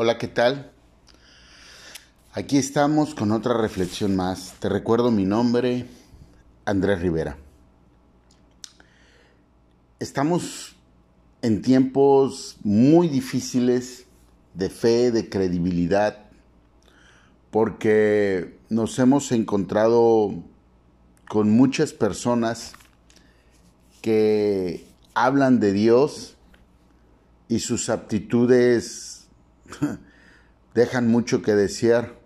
[0.00, 0.70] Hola, ¿qué tal?
[2.32, 4.54] Aquí estamos con otra reflexión más.
[4.60, 5.86] Te recuerdo mi nombre,
[6.64, 7.36] Andrés Rivera.
[9.98, 10.76] Estamos
[11.42, 14.04] en tiempos muy difíciles
[14.54, 16.26] de fe, de credibilidad,
[17.50, 20.32] porque nos hemos encontrado
[21.28, 22.74] con muchas personas
[24.00, 26.36] que hablan de Dios
[27.48, 29.17] y sus aptitudes
[30.74, 32.18] dejan mucho que desear.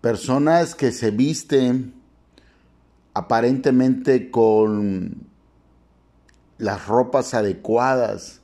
[0.00, 1.94] Personas que se visten
[3.14, 5.26] aparentemente con
[6.58, 8.40] las ropas adecuadas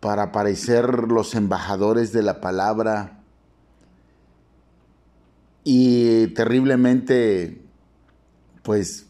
[0.00, 3.20] para parecer los embajadores de la palabra
[5.62, 7.62] y terriblemente
[8.62, 9.06] pues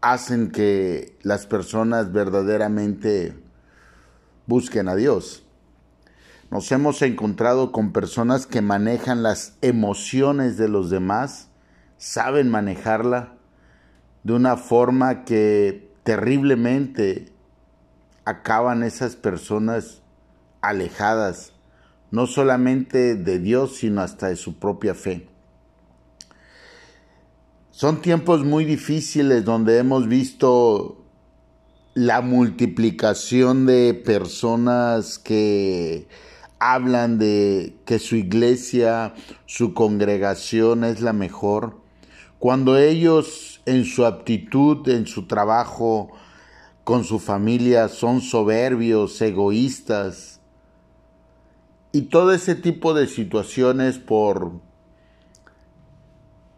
[0.00, 3.34] hacen que las personas verdaderamente
[4.46, 5.44] busquen a Dios.
[6.50, 11.48] Nos hemos encontrado con personas que manejan las emociones de los demás,
[11.98, 13.34] saben manejarla
[14.22, 17.32] de una forma que terriblemente
[18.24, 20.02] acaban esas personas
[20.60, 21.52] alejadas,
[22.10, 25.28] no solamente de Dios, sino hasta de su propia fe.
[27.70, 31.05] Son tiempos muy difíciles donde hemos visto
[31.96, 36.06] la multiplicación de personas que
[36.58, 39.14] hablan de que su iglesia,
[39.46, 41.80] su congregación es la mejor,
[42.38, 46.10] cuando ellos en su aptitud, en su trabajo,
[46.84, 50.40] con su familia, son soberbios, egoístas,
[51.92, 54.60] y todo ese tipo de situaciones por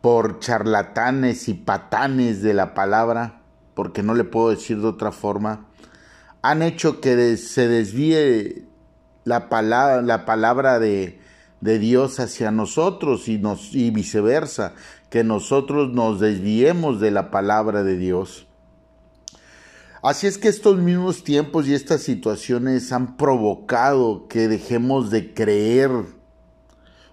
[0.00, 3.37] por charlatanes y patanes de la palabra,
[3.78, 5.68] porque no le puedo decir de otra forma,
[6.42, 8.66] han hecho que se desvíe
[9.22, 11.20] la palabra, la palabra de,
[11.60, 14.74] Dios hacia nosotros y, nos, y viceversa,
[15.10, 18.48] que nosotros nos desviemos de la palabra de Dios.
[20.02, 25.92] Así es que estos mismos tiempos y estas situaciones han provocado que dejemos de creer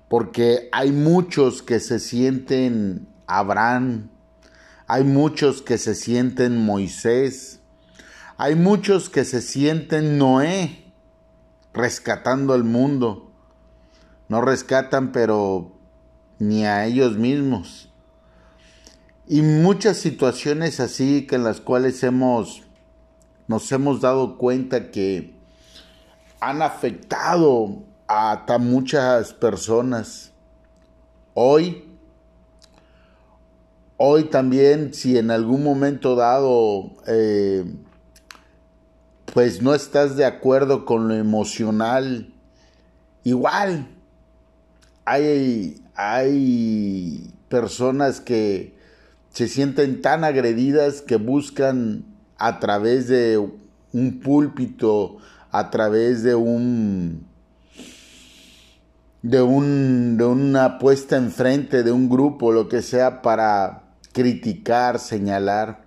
[0.07, 4.09] porque hay muchos que se sienten Abraham,
[4.87, 7.59] hay muchos que se sienten Moisés,
[8.37, 10.91] hay muchos que se sienten Noé
[11.73, 13.31] rescatando al mundo.
[14.27, 15.71] No rescatan, pero
[16.39, 17.89] ni a ellos mismos.
[19.27, 22.63] Y muchas situaciones así que en las cuales hemos
[23.47, 25.35] nos hemos dado cuenta que
[26.39, 30.31] han afectado a muchas personas.
[31.33, 31.84] Hoy,
[33.97, 37.65] hoy también, si en algún momento dado, eh,
[39.33, 42.33] pues no estás de acuerdo con lo emocional,
[43.23, 43.87] igual
[45.05, 48.75] hay, hay personas que
[49.31, 52.05] se sienten tan agredidas que buscan
[52.37, 53.37] a través de
[53.93, 55.17] un púlpito,
[55.51, 57.25] a través de un
[59.21, 63.84] de, un, de una puesta enfrente de un grupo, lo que sea, para
[64.15, 65.83] criticar, señalar.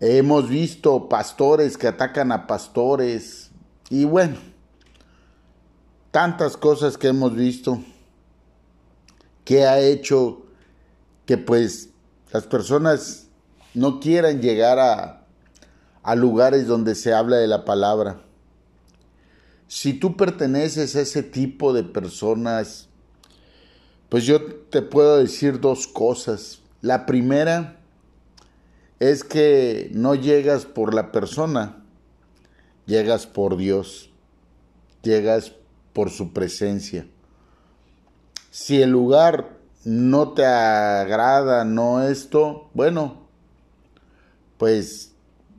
[0.00, 3.52] Hemos visto pastores que atacan a pastores
[3.90, 4.38] y bueno,
[6.10, 7.80] tantas cosas que hemos visto
[9.44, 10.42] que ha hecho
[11.26, 11.90] que pues
[12.32, 13.28] las personas
[13.72, 15.24] no quieran llegar a,
[16.02, 18.20] a lugares donde se habla de la palabra.
[19.68, 22.88] Si tú perteneces a ese tipo de personas,
[24.12, 26.60] pues yo te puedo decir dos cosas.
[26.82, 27.80] La primera
[29.00, 31.82] es que no llegas por la persona,
[32.84, 34.10] llegas por Dios,
[35.02, 35.54] llegas
[35.94, 37.06] por su presencia.
[38.50, 39.56] Si el lugar
[39.86, 43.26] no te agrada, no esto, bueno,
[44.58, 45.14] pues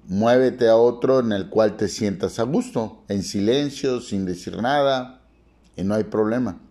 [0.05, 5.23] muévete a otro en el cual te sientas a gusto, en silencio, sin decir nada,
[5.75, 6.62] y no hay problema.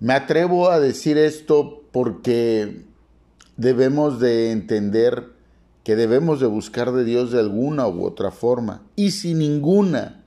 [0.00, 2.84] Me atrevo a decir esto porque
[3.56, 5.32] debemos de entender
[5.82, 8.82] que debemos de buscar de Dios de alguna u otra forma.
[8.94, 10.22] Y si ninguna,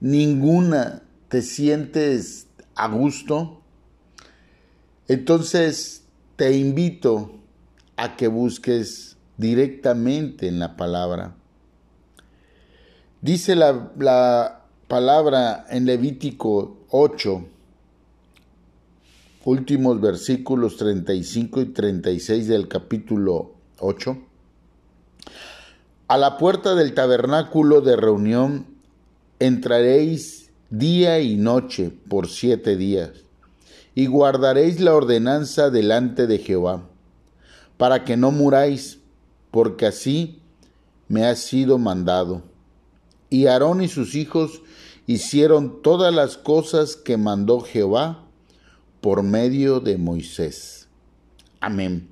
[0.00, 3.60] ninguna te sientes a gusto,
[5.08, 6.04] entonces
[6.36, 7.32] te invito
[7.96, 11.34] a que busques directamente en la palabra.
[13.20, 17.44] Dice la, palabra en Levítico 8,
[19.48, 24.18] últimos versículos 35 y 36 del capítulo 8.
[26.06, 28.66] A la puerta del tabernáculo de reunión
[29.38, 33.24] entraréis día y noche por siete días,
[33.94, 36.82] y guardaréis la ordenanza delante de Jehová,
[37.78, 38.98] para que no muráis,
[39.50, 40.42] porque así
[41.08, 42.42] me ha sido mandado.
[43.30, 44.60] Y Aarón y sus hijos
[45.06, 48.27] hicieron todas las cosas que mandó Jehová
[49.00, 50.88] por medio de Moisés.
[51.60, 52.08] Amén.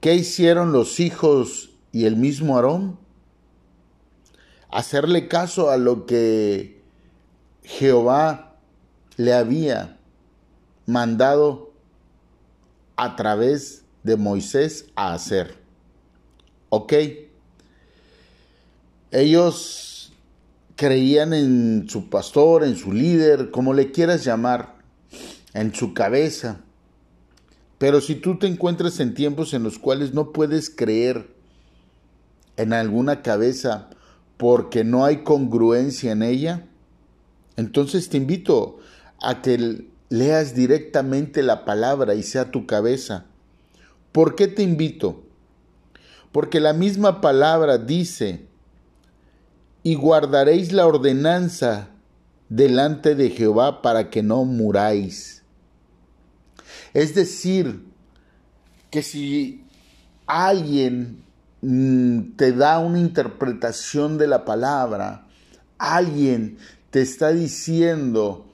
[0.00, 2.98] ¿Qué hicieron los hijos y el mismo Aarón
[4.70, 6.80] hacerle caso a lo que
[7.64, 8.56] Jehová
[9.16, 9.98] le había
[10.86, 11.72] mandado
[12.96, 15.58] a través de Moisés a hacer.
[16.70, 16.92] ¿Ok?
[19.10, 20.12] Ellos
[20.76, 24.77] creían en su pastor, en su líder, como le quieras llamar,
[25.54, 26.60] en su cabeza.
[27.78, 31.28] Pero si tú te encuentras en tiempos en los cuales no puedes creer
[32.56, 33.88] en alguna cabeza
[34.36, 36.66] porque no hay congruencia en ella,
[37.56, 38.78] entonces te invito
[39.20, 43.26] a que leas directamente la palabra y sea tu cabeza.
[44.12, 45.22] ¿Por qué te invito?
[46.32, 48.46] Porque la misma palabra dice,
[49.82, 51.88] y guardaréis la ordenanza
[52.48, 55.37] delante de Jehová para que no muráis.
[56.94, 57.84] Es decir,
[58.90, 59.64] que si
[60.26, 61.24] alguien
[61.60, 65.26] Mm, te da una interpretación de la palabra,
[65.76, 66.58] alguien
[66.90, 68.46] te está diciendo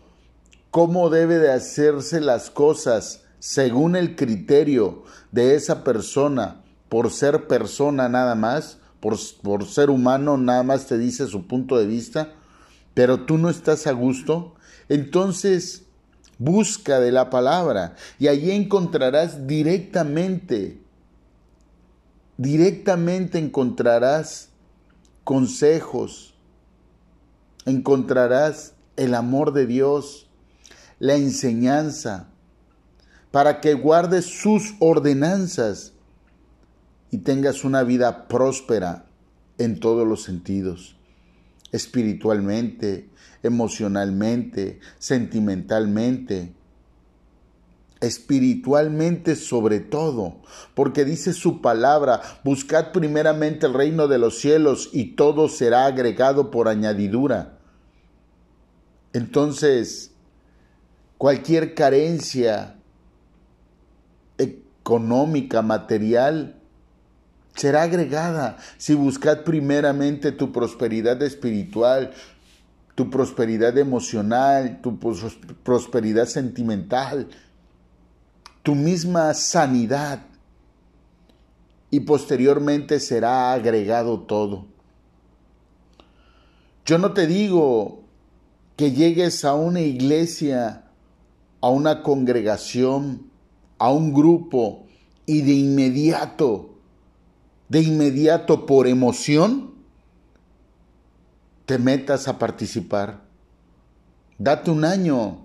[0.71, 5.03] cómo debe de hacerse las cosas según el criterio
[5.33, 10.97] de esa persona, por ser persona nada más, por, por ser humano nada más te
[10.97, 12.33] dice su punto de vista,
[12.95, 14.55] pero tú no estás a gusto,
[14.89, 15.85] entonces
[16.39, 20.85] busca de la palabra y allí encontrarás directamente
[22.37, 24.49] directamente encontrarás
[25.23, 26.35] consejos,
[27.65, 30.29] encontrarás el amor de Dios,
[30.99, 32.29] la enseñanza,
[33.31, 35.93] para que guardes sus ordenanzas
[37.11, 39.07] y tengas una vida próspera
[39.59, 40.97] en todos los sentidos,
[41.75, 43.11] espiritualmente,
[43.43, 46.55] emocionalmente, sentimentalmente,
[48.00, 50.37] espiritualmente sobre todo,
[50.75, 56.53] porque dice su palabra, buscad primeramente el reino de los cielos y todo será agregado
[56.53, 57.59] por añadidura.
[59.12, 60.12] Entonces,
[61.19, 62.76] cualquier carencia
[64.38, 66.61] económica, material,
[67.55, 72.12] será agregada si buscad primeramente tu prosperidad espiritual,
[72.95, 74.99] tu prosperidad emocional, tu
[75.62, 77.29] prosperidad sentimental,
[78.62, 80.27] tu misma sanidad
[81.91, 84.67] y posteriormente será agregado todo.
[86.85, 88.03] Yo no te digo
[88.77, 90.85] que llegues a una iglesia,
[91.61, 93.31] a una congregación,
[93.79, 94.87] a un grupo
[95.27, 96.74] y de inmediato,
[97.69, 99.75] de inmediato por emoción,
[101.66, 103.22] te metas a participar.
[104.38, 105.44] Date un año,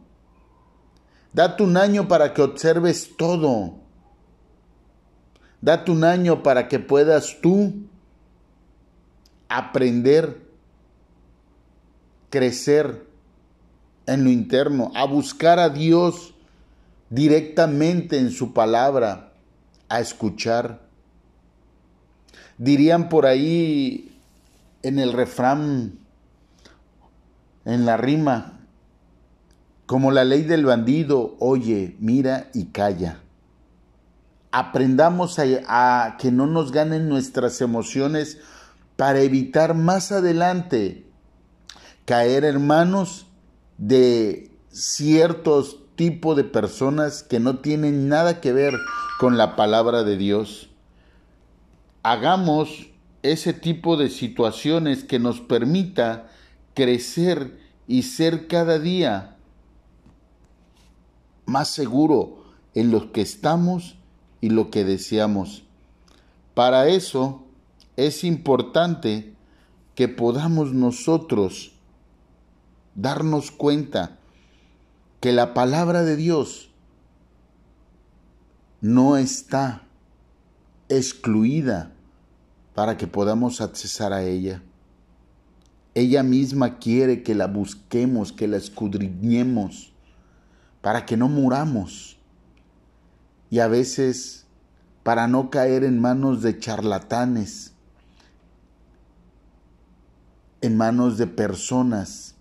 [1.32, 3.76] Date un año para que observes todo.
[5.62, 7.88] Date un año para que puedas tú
[9.48, 10.50] aprender,
[12.30, 13.06] crecer
[14.06, 16.34] en lo interno, a buscar a Dios
[17.10, 19.34] directamente en su palabra,
[19.88, 20.89] a escuchar.
[22.60, 24.16] Dirían por ahí
[24.84, 25.98] en el refrán,
[27.64, 28.60] en la rima,
[29.86, 33.22] como la ley del bandido, oye, mira y calla.
[34.52, 38.40] Aprendamos a, que no nos ganen nuestras emociones
[38.98, 41.08] para evitar más adelante
[42.06, 43.26] caer hermanos
[43.78, 48.74] de ciertos tipos de personas que no tienen nada que ver
[49.20, 50.69] con la palabra de Dios.
[52.04, 52.90] Hagamos
[53.24, 56.30] ese tipo de situaciones que nos permita
[56.74, 59.36] crecer y ser cada día
[61.46, 63.98] más seguro en lo que estamos
[64.40, 65.64] y lo que deseamos.
[66.54, 67.44] Para eso
[67.98, 69.34] es importante
[69.96, 71.74] que podamos nosotros
[72.96, 74.18] darnos cuenta
[75.20, 76.70] que la palabra de Dios
[78.82, 79.89] no está
[80.90, 81.92] excluida
[82.76, 84.62] para que podamos accesar a ella.
[85.96, 89.94] Ella misma quiere que la busquemos, que la escudriñemos
[90.82, 92.18] para que no muramos
[93.50, 94.46] y a veces
[95.04, 97.74] para no caer en manos de charlatanes
[100.80, 102.36] manos de personas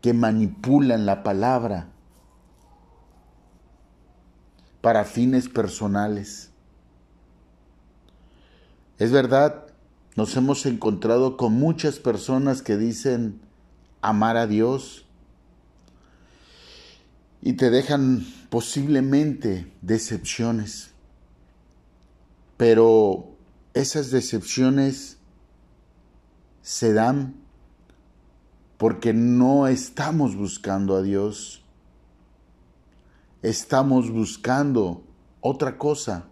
[0.00, 1.88] que manipulan la palabra
[4.80, 6.52] para fines personales.
[8.98, 9.66] Es verdad,
[10.16, 13.40] nos hemos encontrado con muchas personas que dicen
[14.00, 15.04] amar a Dios
[17.40, 20.90] y te dejan posiblemente decepciones,
[22.56, 23.30] pero
[23.72, 25.18] esas decepciones
[26.62, 27.36] se dan
[28.78, 31.62] porque no estamos buscando a Dios,
[33.42, 35.04] estamos buscando
[35.40, 36.24] otra cosa.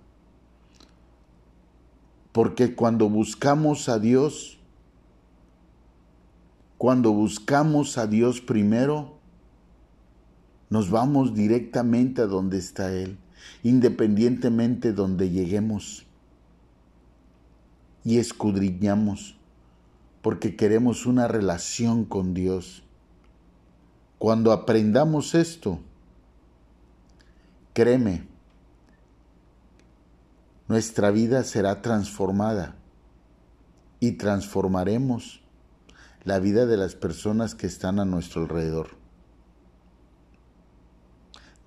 [2.36, 4.58] Porque cuando buscamos a Dios,
[6.76, 9.16] cuando buscamos a Dios primero,
[10.68, 13.16] nos vamos directamente a donde está Él,
[13.62, 16.04] independientemente donde lleguemos.
[18.04, 19.38] Y escudriñamos,
[20.20, 22.82] porque queremos una relación con Dios.
[24.18, 25.78] Cuando aprendamos esto,
[27.72, 28.35] créeme,
[30.68, 32.74] nuestra vida será transformada
[34.00, 35.40] y transformaremos
[36.24, 38.90] la vida de las personas que están a nuestro alrededor.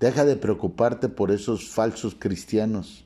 [0.00, 3.04] Deja de preocuparte por esos falsos cristianos,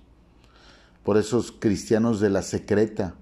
[1.04, 3.14] por esos cristianos de la secreta.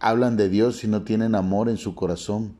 [0.00, 2.56] Hablan de Dios y no tienen amor en su corazón.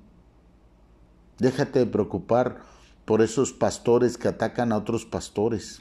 [1.38, 2.62] Déjate de preocupar
[3.04, 5.80] por esos pastores que atacan a otros pastores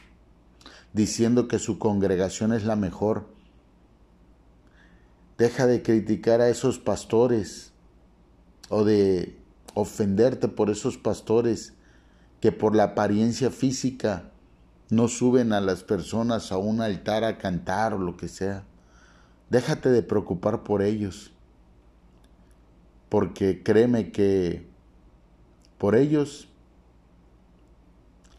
[0.96, 3.28] diciendo que su congregación es la mejor.
[5.38, 7.74] Deja de criticar a esos pastores
[8.70, 9.38] o de
[9.74, 11.74] ofenderte por esos pastores
[12.40, 14.32] que por la apariencia física
[14.90, 18.64] no suben a las personas a un altar a cantar o lo que sea.
[19.50, 21.34] Déjate de preocupar por ellos,
[23.10, 24.66] porque créeme que
[25.78, 26.48] por ellos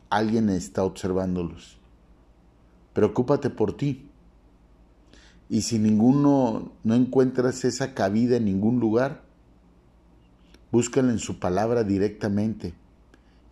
[0.08, 1.76] alguien está observándolos.
[2.96, 4.08] Preocúpate por ti.
[5.50, 9.20] Y si ninguno no encuentras esa cabida en ningún lugar,
[10.72, 12.72] búscala en su palabra directamente.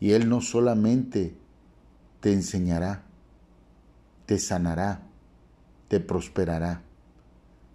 [0.01, 1.37] Y Él no solamente
[2.21, 3.03] te enseñará,
[4.25, 5.03] te sanará,
[5.89, 6.81] te prosperará,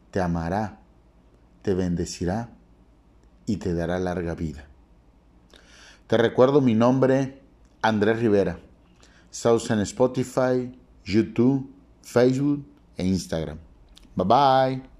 [0.10, 0.80] te amará,
[1.62, 2.50] te bendecirá
[3.46, 4.66] y te dará larga vida.
[6.08, 7.44] Te recuerdo mi nombre,
[7.84, 8.58] Andrés Rivera.
[9.32, 10.79] Estamos en Spotify,
[11.14, 11.68] YouTube,
[12.02, 12.64] Facebook
[12.98, 13.58] e Instagram.
[14.16, 14.99] Bye bye.